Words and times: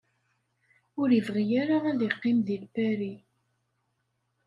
Ur 1.01 1.09
ibɣi 1.19 1.45
ara 1.61 1.77
ad 1.91 1.99
iqqim 2.07 2.37
di 2.47 2.57
Lpari. 2.63 3.13